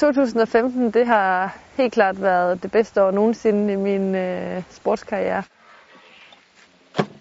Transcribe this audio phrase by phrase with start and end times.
[0.00, 5.42] 2015 det har helt klart været det bedste år nogensinde i min øh, sportskarriere.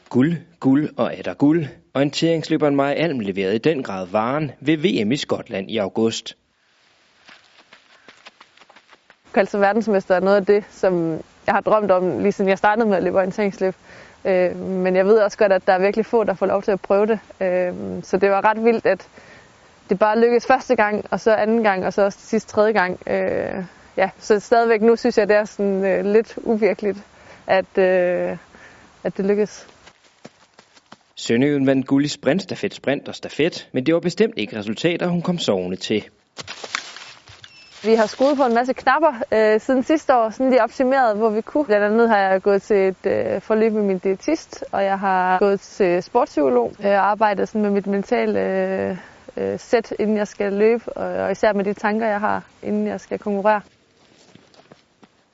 [0.10, 1.66] Guld, guld og er der guld.
[1.94, 6.38] Orienteringsløberen Maja Alm leverede i den grad varen ved VM i Skotland i august.
[9.36, 12.88] Altså verdensmester er noget af det, som jeg har drømt om, lige siden jeg startede
[12.88, 13.76] med at løbe orienteringsløb.
[14.26, 16.72] Øh, men jeg ved også godt, at der er virkelig få, der får lov til
[16.72, 17.20] at prøve det.
[17.42, 19.08] Øh, så det var ret vildt, at
[19.90, 23.00] det bare lykkedes første gang, og så anden gang, og så også sidst tredje gang.
[23.08, 23.64] Øh,
[23.98, 26.98] ja, så stadigvæk nu synes jeg, det er sådan øh, lidt uvirkeligt,
[27.48, 28.38] at, øh,
[29.04, 29.68] at det lykkedes.
[31.16, 35.08] Sønderjyden vandt guld i sprint, stafet, sprint og stafet, men det var bestemt ikke resultater,
[35.08, 36.04] hun kom sovende til.
[37.84, 41.30] Vi har skruet på en masse knapper øh, siden sidste år, sådan de optimeret, hvor
[41.30, 41.66] vi kunne.
[41.66, 45.40] Blandt andet har jeg gået til et øh, forløb med min diætist, og jeg har
[45.40, 48.98] gået til sportspsykolog øh, og arbejdet sådan med mit mentale øh,
[49.38, 53.00] øh, sæt, inden jeg skal løbe, og især med de tanker, jeg har, inden jeg
[53.00, 53.62] skal konkurrere.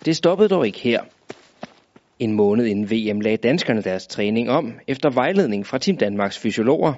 [0.06, 1.02] Det stoppede dog ikke her.
[2.20, 6.94] En måned inden VM lagde danskerne deres træning om, efter vejledning fra Team Danmarks fysiologer.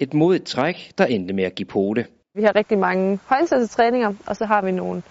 [0.00, 2.06] Et modigt træk, der endte med at give pote.
[2.34, 3.18] Vi har rigtig mange
[3.68, 5.02] træninger, og så har vi nogle,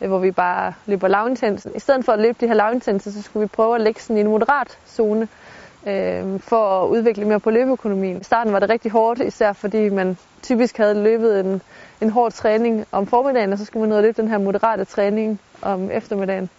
[0.00, 1.66] øh, hvor vi bare løber lavintens.
[1.76, 4.16] I stedet for at løbe de her lavintense, så skulle vi prøve at lægge sådan
[4.16, 5.28] i en moderat zone,
[5.86, 8.20] øh, for at udvikle mere på løbeøkonomien.
[8.20, 11.62] I starten var det rigtig hårdt, især fordi man typisk havde løbet en,
[12.00, 14.84] en hård træning om formiddagen, og så skulle man ned og løbe den her moderate
[14.84, 16.50] træning om eftermiddagen.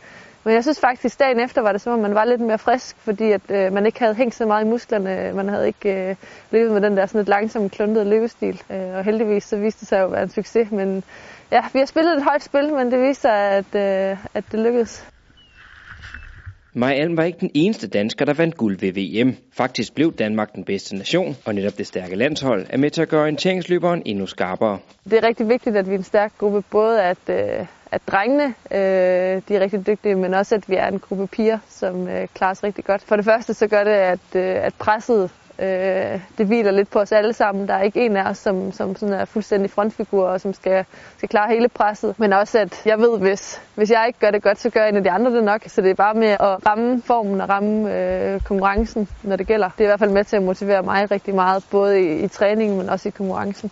[0.44, 2.96] Men jeg synes faktisk, dagen efter var det som om, man var lidt mere frisk,
[3.00, 5.32] fordi at, øh, man ikke havde hængt så meget i musklerne.
[5.36, 6.16] Man havde ikke øh,
[6.52, 8.62] løbet med den der sådan lidt langsomme, kluntede løbestil.
[8.70, 10.72] Øh, og heldigvis så viste det sig jo at være en succes.
[10.72, 11.04] Men
[11.52, 14.60] ja, vi har spillet et højt spil, men det viste sig, at, øh, at det
[14.60, 15.13] lykkedes.
[16.76, 19.36] Maja Alm var ikke den eneste dansker, der vandt guld ved VM.
[19.52, 23.10] Faktisk blev Danmark den bedste nation, og netop det stærke landshold er med til at
[23.10, 24.80] gøre orienteringsløberen endnu skarpere.
[25.04, 28.44] Det er rigtig vigtigt, at vi er en stærk gruppe, både at, øh, at drengene
[28.72, 32.28] øh, de er rigtig dygtige, men også at vi er en gruppe piger, som øh,
[32.34, 33.02] klarer sig rigtig godt.
[33.02, 35.32] For det første så gør det, at, øh, at presset
[35.64, 37.68] Øh, det hviler lidt på os alle sammen.
[37.68, 40.86] Der er ikke en af os, som, som sådan er fuldstændig frontfigur og som skal,
[41.18, 42.20] skal klare hele presset.
[42.20, 44.96] Men også, at jeg ved, hvis, hvis jeg ikke gør det godt, så gør en
[44.96, 45.62] af de andre det nok.
[45.68, 49.70] Så det er bare med at ramme formen og ramme øh, konkurrencen, når det gælder.
[49.70, 52.28] Det er i hvert fald med til at motivere mig rigtig meget, både i, i
[52.28, 53.72] træningen, men også i konkurrencen.